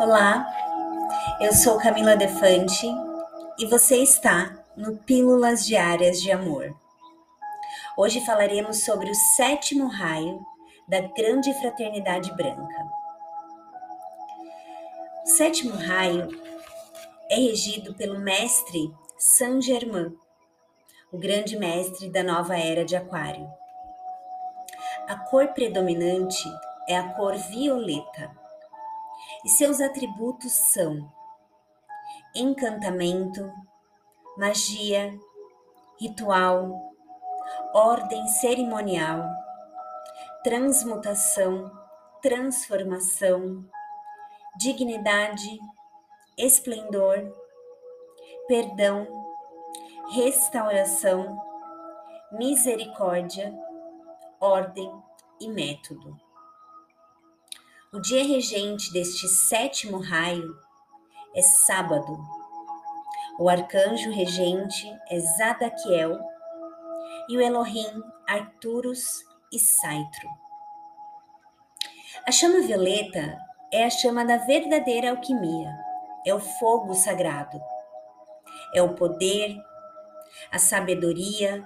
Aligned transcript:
Olá, 0.00 0.50
eu 1.42 1.52
sou 1.52 1.76
Camila 1.76 2.16
Defante 2.16 2.86
e 3.58 3.66
você 3.66 3.98
está 3.98 4.64
no 4.74 4.96
Pílulas 4.96 5.66
Diárias 5.66 6.22
de 6.22 6.32
Amor. 6.32 6.74
Hoje 7.98 8.24
falaremos 8.24 8.82
sobre 8.82 9.10
o 9.10 9.14
sétimo 9.14 9.88
raio 9.88 10.40
da 10.88 11.02
Grande 11.02 11.52
Fraternidade 11.60 12.34
Branca. 12.34 12.90
O 15.22 15.28
sétimo 15.28 15.76
raio 15.76 16.28
é 17.28 17.34
regido 17.34 17.92
pelo 17.92 18.18
mestre 18.18 18.90
Saint 19.18 19.62
Germain, 19.62 20.16
o 21.12 21.18
grande 21.18 21.58
mestre 21.58 22.08
da 22.08 22.22
nova 22.22 22.56
era 22.56 22.86
de 22.86 22.96
Aquário. 22.96 23.46
A 25.06 25.16
cor 25.16 25.48
predominante 25.48 26.48
é 26.88 26.96
a 26.96 27.12
cor 27.12 27.36
violeta 27.36 28.39
e 29.44 29.48
seus 29.48 29.80
atributos 29.80 30.52
são 30.72 31.10
encantamento, 32.34 33.50
magia, 34.36 35.18
ritual, 35.98 36.70
ordem 37.74 38.26
cerimonial, 38.28 39.24
transmutação, 40.42 41.70
transformação, 42.22 43.64
dignidade, 44.56 45.58
esplendor, 46.36 47.34
perdão, 48.46 49.06
restauração, 50.10 51.38
misericórdia, 52.32 53.52
ordem 54.40 54.90
e 55.40 55.48
método. 55.48 56.29
O 57.92 57.98
dia 57.98 58.22
regente 58.22 58.92
deste 58.92 59.26
sétimo 59.26 59.98
raio 59.98 60.56
é 61.34 61.42
sábado. 61.42 62.24
O 63.36 63.48
arcanjo 63.48 64.12
regente 64.12 64.86
é 65.08 65.18
Zadaquiel 65.18 66.16
e 67.28 67.36
o 67.36 67.40
Elohim 67.40 68.00
Arturus 68.28 69.24
e 69.52 69.58
Saitro. 69.58 70.28
A 72.24 72.30
chama 72.30 72.60
violeta 72.60 73.36
é 73.72 73.84
a 73.84 73.90
chama 73.90 74.24
da 74.24 74.36
verdadeira 74.36 75.10
alquimia, 75.10 75.76
é 76.24 76.32
o 76.32 76.38
fogo 76.38 76.94
sagrado, 76.94 77.60
é 78.72 78.80
o 78.80 78.94
poder, 78.94 79.60
a 80.52 80.60
sabedoria 80.60 81.60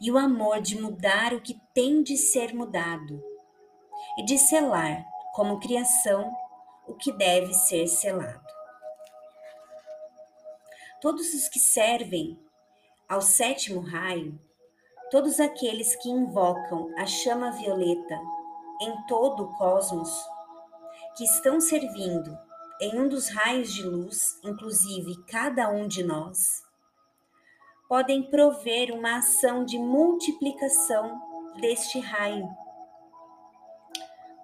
e 0.00 0.10
o 0.10 0.18
amor 0.18 0.60
de 0.60 0.76
mudar 0.82 1.32
o 1.32 1.40
que 1.40 1.54
tem 1.72 2.02
de 2.02 2.16
ser 2.16 2.52
mudado 2.52 3.22
e 4.18 4.24
de 4.24 4.38
selar 4.38 5.06
como 5.36 5.60
criação 5.60 6.34
o 6.88 6.94
que 6.94 7.12
deve 7.12 7.52
ser 7.52 7.86
selado. 7.88 8.40
Todos 10.98 11.34
os 11.34 11.46
que 11.46 11.58
servem 11.58 12.40
ao 13.06 13.20
sétimo 13.20 13.80
raio, 13.80 14.40
todos 15.10 15.38
aqueles 15.38 15.94
que 15.96 16.08
invocam 16.08 16.90
a 16.96 17.04
chama 17.04 17.50
violeta 17.50 18.18
em 18.80 19.06
todo 19.06 19.44
o 19.44 19.56
cosmos, 19.58 20.10
que 21.18 21.24
estão 21.24 21.60
servindo 21.60 22.36
em 22.80 22.98
um 22.98 23.06
dos 23.06 23.28
raios 23.28 23.74
de 23.74 23.82
luz, 23.82 24.40
inclusive 24.42 25.22
cada 25.26 25.68
um 25.68 25.86
de 25.86 26.02
nós, 26.02 26.64
podem 27.86 28.22
prover 28.22 28.90
uma 28.90 29.18
ação 29.18 29.66
de 29.66 29.78
multiplicação 29.78 31.20
deste 31.60 32.00
raio 32.00 32.48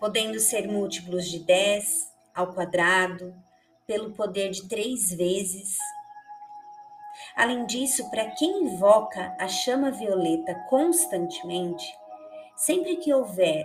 podendo 0.03 0.41
ser 0.41 0.67
múltiplos 0.67 1.31
de 1.31 1.39
10 1.39 2.13
ao 2.35 2.53
quadrado, 2.53 3.33
pelo 3.87 4.11
poder 4.11 4.51
de 4.51 4.69
três 4.69 5.13
vezes. 5.13 5.79
Além 7.37 7.65
disso, 7.67 8.11
para 8.11 8.29
quem 8.33 8.65
invoca 8.65 9.33
a 9.39 9.47
chama 9.47 9.93
violeta 9.93 10.57
constantemente, 10.69 11.87
sempre 12.57 12.97
que 12.97 13.15
houver 13.15 13.65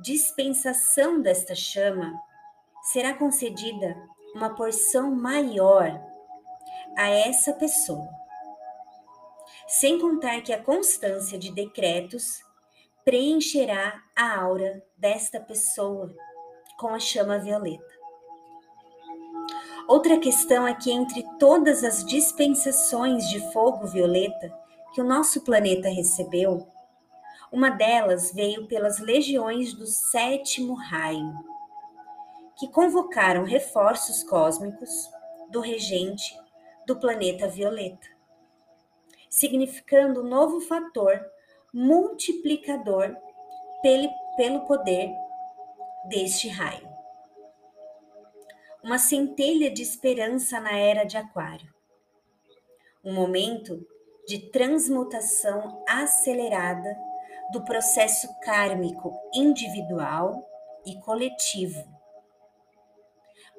dispensação 0.00 1.22
desta 1.22 1.54
chama, 1.54 2.12
será 2.82 3.14
concedida 3.14 3.96
uma 4.34 4.56
porção 4.56 5.14
maior 5.14 5.96
a 6.98 7.08
essa 7.08 7.52
pessoa. 7.52 8.08
Sem 9.68 10.00
contar 10.00 10.40
que 10.40 10.52
a 10.52 10.60
constância 10.60 11.38
de 11.38 11.52
decretos 11.52 12.42
preencherá 13.04 14.02
a 14.16 14.40
aura 14.40 14.82
desta 14.96 15.38
pessoa 15.38 16.14
com 16.78 16.88
a 16.88 16.98
chama 16.98 17.38
violeta. 17.38 17.84
Outra 19.86 20.18
questão 20.18 20.66
é 20.66 20.74
que 20.74 20.90
entre 20.90 21.22
todas 21.38 21.84
as 21.84 22.02
dispensações 22.02 23.28
de 23.28 23.40
fogo 23.52 23.86
violeta 23.86 24.50
que 24.94 25.02
o 25.02 25.04
nosso 25.04 25.42
planeta 25.42 25.88
recebeu, 25.88 26.66
uma 27.52 27.68
delas 27.68 28.32
veio 28.32 28.66
pelas 28.66 28.98
legiões 28.98 29.74
do 29.74 29.86
sétimo 29.86 30.72
raio, 30.74 31.34
que 32.58 32.68
convocaram 32.68 33.44
reforços 33.44 34.22
cósmicos 34.22 35.10
do 35.50 35.60
regente 35.60 36.34
do 36.86 36.96
planeta 36.96 37.46
violeta, 37.46 38.08
significando 39.28 40.22
um 40.22 40.28
novo 40.28 40.60
fator 40.62 41.33
multiplicador 41.74 43.16
pelo, 43.82 44.60
poder 44.64 45.12
deste 46.08 46.48
raio. 46.48 46.88
Uma 48.80 48.96
centelha 48.96 49.72
de 49.72 49.82
esperança 49.82 50.60
na 50.60 50.78
era 50.78 51.02
de 51.02 51.16
Aquário. 51.16 51.74
Um 53.02 53.12
momento 53.12 53.84
de 54.24 54.50
transmutação 54.50 55.82
acelerada 55.88 56.96
do 57.52 57.64
processo 57.64 58.28
kármico 58.42 59.12
individual 59.34 60.48
e 60.86 60.94
coletivo, 61.00 61.84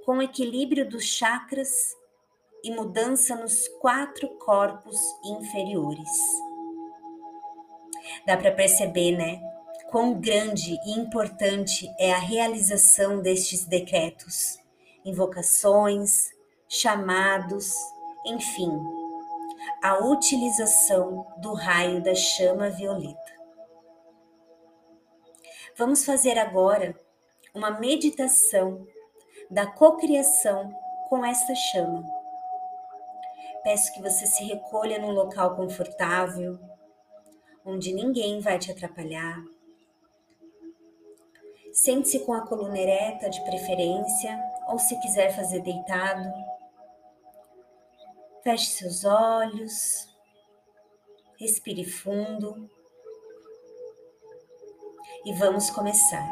com 0.05 0.21
equilíbrio 0.21 0.87
dos 0.87 1.03
chakras 1.03 1.93
e 2.63 2.71
mudança 2.71 3.35
nos 3.35 3.67
quatro 3.81 4.29
corpos 4.37 4.97
inferiores. 5.25 6.44
Dá 8.25 8.37
para 8.37 8.51
perceber, 8.51 9.17
né? 9.17 9.41
Quão 9.89 10.19
grande 10.19 10.77
e 10.85 10.99
importante 10.99 11.89
é 11.99 12.11
a 12.11 12.17
realização 12.17 13.21
destes 13.21 13.65
decretos, 13.65 14.59
invocações, 15.05 16.29
chamados, 16.67 17.71
enfim, 18.25 18.71
a 19.81 20.03
utilização 20.05 21.25
do 21.37 21.53
raio 21.53 22.01
da 22.01 22.15
chama 22.15 22.69
violeta. 22.69 23.35
Vamos 25.77 26.05
fazer 26.05 26.37
agora 26.39 26.99
uma 27.53 27.71
meditação 27.71 28.85
da 29.49 29.65
cocriação 29.65 30.73
com 31.09 31.23
esta 31.23 31.53
chama. 31.53 32.03
Peço 33.63 33.93
que 33.93 34.01
você 34.01 34.25
se 34.25 34.43
recolha 34.43 34.99
num 34.99 35.11
local 35.11 35.55
confortável, 35.55 36.59
onde 37.65 37.91
ninguém 37.91 38.39
vai 38.39 38.59
te 38.59 38.71
atrapalhar. 38.71 39.43
Sente-se 41.73 42.19
com 42.19 42.33
a 42.33 42.47
coluna 42.47 42.77
ereta 42.77 43.29
de 43.29 43.43
preferência, 43.43 44.39
ou 44.69 44.79
se 44.79 44.97
quiser 45.01 45.35
fazer 45.35 45.61
deitado. 45.61 46.31
Feche 48.43 48.67
seus 48.67 49.03
olhos, 49.03 50.07
respire 51.37 51.83
fundo 51.83 52.69
e 55.25 55.33
vamos 55.33 55.69
começar. 55.69 56.25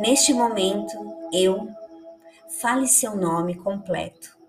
Neste 0.00 0.34
momento, 0.34 0.96
eu 1.32 1.68
fale 2.60 2.88
seu 2.88 3.16
nome 3.16 3.54
completo. 3.54 4.39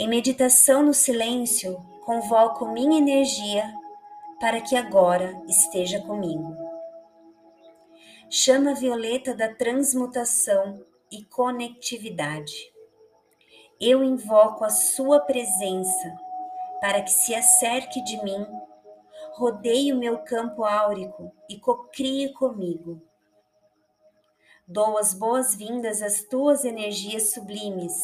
Em 0.00 0.06
meditação 0.06 0.84
no 0.84 0.94
silêncio, 0.94 1.76
convoco 2.04 2.68
minha 2.68 2.98
energia 2.98 3.64
para 4.38 4.60
que 4.60 4.76
agora 4.76 5.42
esteja 5.48 6.00
comigo. 6.02 6.56
Chama 8.30 8.76
violeta 8.76 9.34
da 9.34 9.52
transmutação 9.52 10.86
e 11.10 11.24
conectividade. 11.24 12.72
Eu 13.80 14.04
invoco 14.04 14.64
a 14.64 14.70
sua 14.70 15.18
presença 15.18 16.16
para 16.80 17.02
que 17.02 17.10
se 17.10 17.34
acerque 17.34 18.00
de 18.04 18.22
mim, 18.22 18.46
rodeie 19.32 19.92
o 19.92 19.98
meu 19.98 20.18
campo 20.18 20.62
áurico 20.62 21.32
e 21.48 21.58
cocrie 21.58 22.32
comigo. 22.34 23.02
Dou 24.64 24.96
as 24.96 25.12
boas-vindas 25.12 26.02
às 26.02 26.22
tuas 26.22 26.64
energias 26.64 27.32
sublimes 27.32 28.00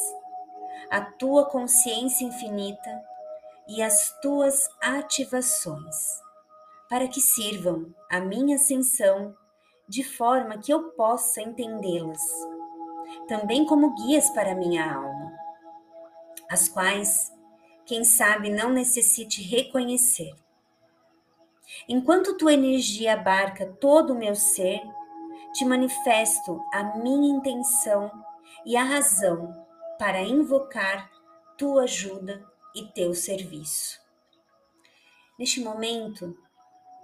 a 0.91 1.01
tua 1.01 1.47
consciência 1.47 2.25
infinita 2.25 3.03
e 3.69 3.83
as 3.83 4.19
tuas 4.21 4.69
ativações, 4.81 6.23
para 6.89 7.09
que 7.09 7.21
sirvam 7.21 7.95
à 8.11 8.21
minha 8.21 8.57
ascensão 8.57 9.35
de 9.89 10.03
forma 10.03 10.59
que 10.59 10.73
eu 10.73 10.91
possa 10.93 11.41
entendê-las, 11.41 12.23
também 13.29 13.65
como 13.65 13.95
guias 13.95 14.31
para 14.31 14.55
minha 14.55 14.95
alma, 14.95 15.33
as 16.51 16.69
quais, 16.69 17.33
quem 17.87 18.05
sabe, 18.05 18.51
não 18.51 18.71
necessite 18.71 19.43
reconhecer. 19.43 20.35
Enquanto 21.89 22.37
tua 22.37 22.53
energia 22.53 23.15
abarca 23.15 23.67
todo 23.81 24.13
o 24.13 24.19
meu 24.19 24.35
ser, 24.35 24.83
te 25.53 25.65
manifesto 25.65 26.63
a 26.73 26.99
minha 26.99 27.37
intenção 27.37 28.11
e 28.65 28.77
a 28.77 28.83
razão 28.83 29.64
para 29.99 30.23
invocar 30.23 31.11
tua 31.57 31.85
ajuda 31.85 32.45
e 32.75 32.87
teu 32.87 33.15
serviço. 33.15 34.01
Neste 35.39 35.61
momento, 35.61 36.37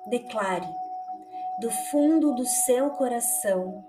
declare 0.08 0.68
do 1.60 1.70
fundo 1.90 2.34
do 2.34 2.46
seu 2.46 2.90
coração 2.90 3.84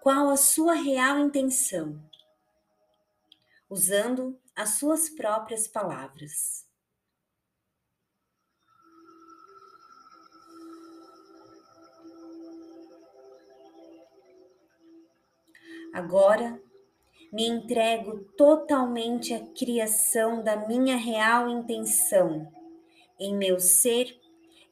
qual 0.00 0.30
a 0.30 0.36
sua 0.36 0.74
real 0.74 1.18
intenção, 1.18 1.98
usando 3.68 4.38
as 4.54 4.78
suas 4.78 5.08
próprias 5.08 5.66
palavras. 5.66 6.66
Agora 15.92 16.60
me 17.34 17.48
entrego 17.48 18.20
totalmente 18.36 19.34
à 19.34 19.40
criação 19.40 20.40
da 20.40 20.68
minha 20.68 20.96
real 20.96 21.48
intenção 21.48 22.46
em 23.18 23.36
meu 23.36 23.58
ser 23.58 24.16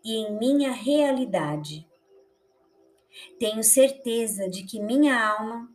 e 0.04 0.14
em 0.14 0.38
minha 0.38 0.70
realidade. 0.70 1.84
Tenho 3.36 3.64
certeza 3.64 4.48
de 4.48 4.62
que 4.62 4.78
minha 4.78 5.28
alma 5.28 5.68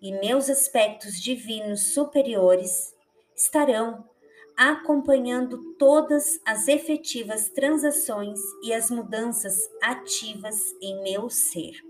e 0.00 0.12
meus 0.12 0.48
aspectos 0.48 1.20
divinos 1.20 1.92
superiores 1.92 2.94
estarão 3.34 4.08
acompanhando 4.56 5.74
todas 5.74 6.38
as 6.46 6.68
efetivas 6.68 7.48
transações 7.48 8.38
e 8.62 8.72
as 8.72 8.92
mudanças 8.92 9.68
ativas 9.82 10.56
em 10.80 11.02
meu 11.02 11.28
ser 11.28 11.87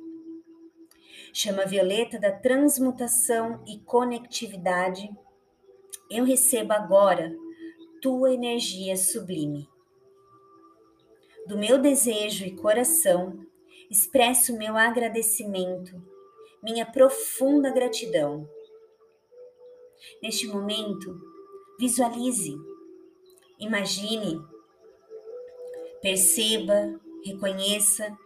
chama 1.32 1.64
violeta 1.64 2.18
da 2.18 2.32
transmutação 2.32 3.62
e 3.66 3.78
conectividade, 3.80 5.10
eu 6.10 6.24
recebo 6.24 6.72
agora 6.72 7.34
tua 8.00 8.32
energia 8.32 8.96
sublime. 8.96 9.68
Do 11.46 11.58
meu 11.58 11.78
desejo 11.78 12.44
e 12.44 12.54
coração, 12.54 13.46
expresso 13.90 14.56
meu 14.56 14.76
agradecimento, 14.76 16.02
minha 16.62 16.84
profunda 16.84 17.70
gratidão. 17.70 18.48
Neste 20.22 20.46
momento, 20.46 21.18
visualize, 21.78 22.54
imagine, 23.58 24.40
perceba, 26.00 27.00
reconheça 27.24 28.16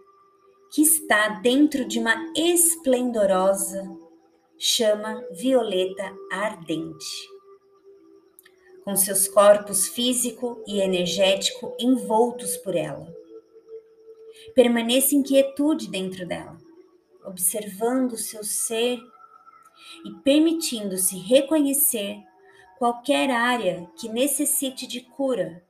que 0.72 0.80
está 0.80 1.28
dentro 1.28 1.84
de 1.84 1.98
uma 1.98 2.32
esplendorosa 2.34 3.94
chama 4.56 5.22
violeta 5.30 6.16
ardente. 6.32 7.28
Com 8.82 8.96
seus 8.96 9.28
corpos 9.28 9.88
físico 9.88 10.64
e 10.66 10.80
energético 10.80 11.76
envoltos 11.78 12.56
por 12.56 12.74
ela. 12.74 13.06
Permaneça 14.54 15.14
em 15.14 15.22
quietude 15.22 15.90
dentro 15.90 16.26
dela, 16.26 16.56
observando 17.22 18.12
o 18.12 18.18
seu 18.18 18.42
ser 18.42 18.98
e 20.06 20.10
permitindo-se 20.24 21.18
reconhecer 21.18 22.18
qualquer 22.78 23.30
área 23.30 23.90
que 23.98 24.08
necessite 24.08 24.86
de 24.86 25.02
cura 25.02 25.62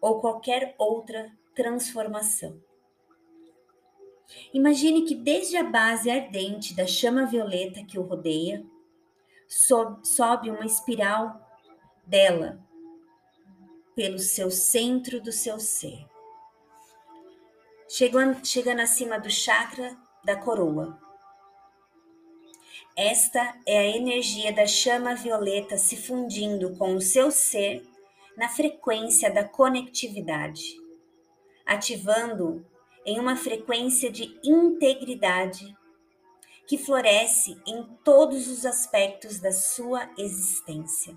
ou 0.00 0.20
qualquer 0.20 0.76
outra 0.78 1.28
transformação. 1.56 2.62
Imagine 4.52 5.02
que 5.02 5.14
desde 5.14 5.56
a 5.56 5.64
base 5.64 6.10
ardente 6.10 6.74
da 6.74 6.86
chama 6.86 7.26
violeta 7.26 7.84
que 7.84 7.98
o 7.98 8.02
rodeia, 8.02 8.64
sobe 9.46 10.50
uma 10.50 10.64
espiral 10.64 11.40
dela 12.06 12.58
pelo 13.94 14.18
seu 14.18 14.50
centro 14.50 15.20
do 15.20 15.30
seu 15.30 15.60
ser, 15.60 16.04
chegando, 17.88 18.44
chegando 18.44 18.80
acima 18.80 19.18
do 19.18 19.30
chakra 19.30 19.96
da 20.24 20.36
coroa. 20.36 20.98
Esta 22.96 23.56
é 23.66 23.78
a 23.78 23.96
energia 23.96 24.52
da 24.52 24.66
chama 24.66 25.14
violeta 25.14 25.76
se 25.76 25.96
fundindo 25.96 26.76
com 26.76 26.94
o 26.94 27.00
seu 27.00 27.30
ser 27.30 27.86
na 28.36 28.48
frequência 28.48 29.30
da 29.30 29.44
conectividade, 29.44 30.80
ativando 31.64 32.64
em 33.04 33.20
uma 33.20 33.36
frequência 33.36 34.10
de 34.10 34.38
integridade 34.42 35.76
que 36.66 36.78
floresce 36.78 37.60
em 37.66 37.84
todos 38.02 38.48
os 38.48 38.64
aspectos 38.64 39.38
da 39.38 39.52
sua 39.52 40.10
existência. 40.16 41.14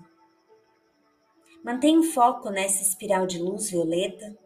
Mantenha 1.64 1.98
o 1.98 2.04
foco 2.04 2.50
nessa 2.50 2.82
espiral 2.82 3.26
de 3.26 3.38
luz 3.38 3.70
violeta 3.70 4.36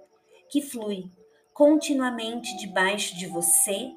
que 0.48 0.62
flui 0.62 1.10
continuamente 1.52 2.56
debaixo 2.56 3.16
de 3.16 3.26
você 3.26 3.92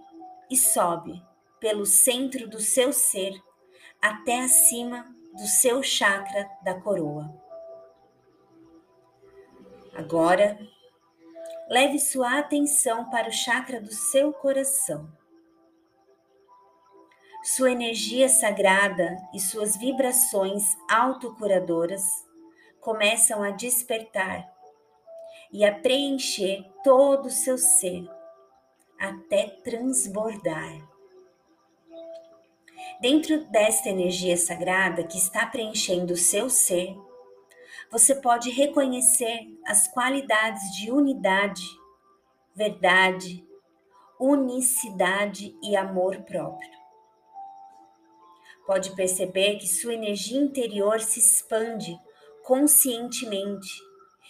e 0.50 0.58
sobe 0.58 1.22
pelo 1.60 1.86
centro 1.86 2.48
do 2.48 2.60
seu 2.60 2.92
ser 2.92 3.34
até 4.02 4.42
acima 4.42 5.16
do 5.34 5.48
seu 5.48 5.82
chakra 5.82 6.50
da 6.64 6.80
coroa. 6.80 7.34
Agora, 9.94 10.60
leve 11.70 12.00
sua 12.00 12.40
atenção 12.40 13.10
para 13.10 13.30
o 13.30 13.34
chakra 13.34 13.82
do 13.82 13.92
seu 13.92 14.32
coração. 14.32 15.10
Sua 17.44 17.72
energia 17.72 18.28
sagrada 18.28 19.18
e 19.34 19.40
suas 19.40 19.78
vibrações 19.78 20.64
autocuradoras 20.90 22.04
começam 22.80 23.44
a 23.44 23.52
despertar 23.52 24.52
e 25.52 25.64
a 25.64 25.74
preencher 25.74 26.66
todo 26.84 27.28
o 27.28 27.32
seu 27.32 27.58
ser 27.58 28.10
até 29.00 29.48
transbordar. 29.64 30.96
Dentro 33.00 33.46
desta 33.46 33.90
energia 33.90 34.38
sagrada 34.38 35.04
que 35.04 35.18
está 35.18 35.46
preenchendo 35.46 36.14
o 36.14 36.18
seu 36.18 36.50
ser, 36.50 36.96
você 37.92 38.16
pode 38.16 38.50
reconhecer 38.50 39.48
as 39.66 39.88
qualidades 39.88 40.76
de 40.76 40.92
unidade, 40.92 41.64
verdade, 42.56 43.46
unicidade 44.20 45.56
e 45.62 45.76
amor 45.76 46.22
próprio. 46.24 46.76
Pode 48.66 48.96
perceber 48.96 49.58
que 49.58 49.68
sua 49.68 49.94
energia 49.94 50.40
interior 50.40 51.00
se 51.00 51.20
expande 51.20 52.00
conscientemente 52.44 53.70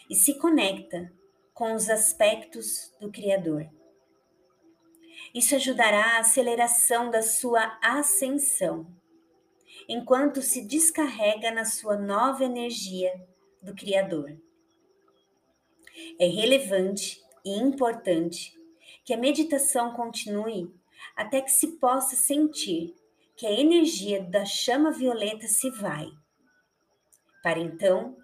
e 0.10 0.16
se 0.16 0.38
conecta 0.38 1.12
com 1.54 1.74
os 1.74 1.90
aspectos 1.90 2.94
do 3.00 3.12
Criador. 3.12 3.70
Isso 5.34 5.56
ajudará 5.56 6.16
a 6.16 6.20
aceleração 6.20 7.10
da 7.10 7.22
sua 7.22 7.78
ascensão, 7.82 8.86
enquanto 9.88 10.42
se 10.42 10.66
descarrega 10.66 11.52
na 11.52 11.66
sua 11.66 11.98
nova 11.98 12.44
energia 12.44 13.12
do 13.66 13.76
Criador. 13.76 14.38
É 16.20 16.28
relevante 16.28 17.22
e 17.44 17.60
importante 17.60 18.58
que 19.04 19.14
a 19.14 19.18
meditação 19.18 19.94
continue 19.94 20.74
até 21.16 21.42
que 21.42 21.52
se 21.52 21.78
possa 21.78 22.16
sentir 22.16 22.96
que 23.36 23.46
a 23.46 23.52
energia 23.52 24.24
da 24.24 24.46
chama 24.46 24.92
violeta 24.92 25.48
se 25.48 25.70
vai, 25.70 26.10
para 27.44 27.60
então 27.60 28.16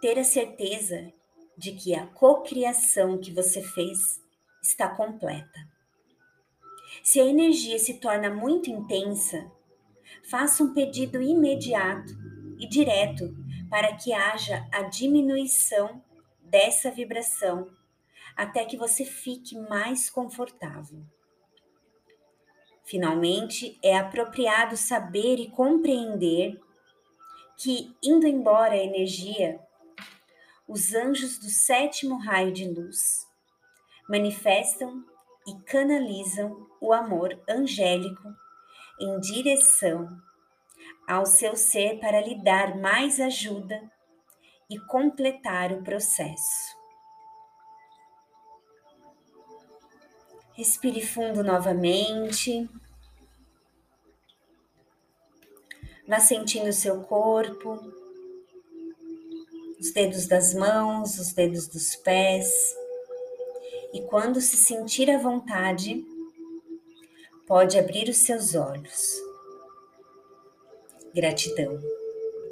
ter 0.00 0.18
a 0.18 0.24
certeza 0.24 1.12
de 1.56 1.72
que 1.72 1.94
a 1.94 2.06
cocriação 2.06 3.18
que 3.18 3.32
você 3.32 3.62
fez 3.62 4.20
está 4.62 4.88
completa. 4.88 5.68
Se 7.04 7.20
a 7.20 7.24
energia 7.24 7.78
se 7.78 8.00
torna 8.00 8.30
muito 8.30 8.70
intensa, 8.70 9.50
faça 10.28 10.62
um 10.64 10.72
pedido 10.72 11.22
imediato 11.22 12.12
e 12.58 12.68
direto 12.68 13.34
para 13.70 13.96
que 13.96 14.12
haja 14.12 14.66
a 14.72 14.82
diminuição 14.82 16.02
dessa 16.42 16.90
vibração 16.90 17.70
até 18.36 18.64
que 18.64 18.76
você 18.76 19.04
fique 19.04 19.56
mais 19.56 20.10
confortável. 20.10 21.02
Finalmente, 22.84 23.78
é 23.82 23.96
apropriado 23.96 24.76
saber 24.76 25.36
e 25.36 25.48
compreender 25.50 26.60
que, 27.56 27.94
indo 28.02 28.26
embora 28.26 28.74
a 28.74 28.82
energia, 28.82 29.60
os 30.66 30.92
anjos 30.92 31.38
do 31.38 31.48
sétimo 31.48 32.18
raio 32.18 32.52
de 32.52 32.68
luz 32.68 33.26
manifestam 34.08 35.04
e 35.46 35.54
canalizam 35.62 36.66
o 36.80 36.92
amor 36.92 37.40
angélico 37.48 38.34
em 38.98 39.20
direção 39.20 40.20
ao 41.10 41.26
seu 41.26 41.56
ser 41.56 41.98
para 41.98 42.20
lhe 42.20 42.36
dar 42.36 42.78
mais 42.78 43.18
ajuda 43.18 43.82
e 44.70 44.78
completar 44.78 45.72
o 45.72 45.82
processo. 45.82 46.78
Respire 50.52 51.04
fundo 51.04 51.42
novamente. 51.42 52.70
Vá 56.06 56.20
sentindo 56.20 56.68
o 56.68 56.72
seu 56.72 57.02
corpo, 57.02 57.76
os 59.80 59.90
dedos 59.92 60.28
das 60.28 60.54
mãos, 60.54 61.18
os 61.18 61.32
dedos 61.32 61.66
dos 61.66 61.96
pés. 61.96 62.48
E 63.92 64.02
quando 64.02 64.40
se 64.40 64.56
sentir 64.56 65.10
à 65.10 65.18
vontade, 65.18 66.04
pode 67.48 67.76
abrir 67.76 68.08
os 68.08 68.18
seus 68.18 68.54
olhos. 68.54 69.29
Gratidão. 71.14 71.99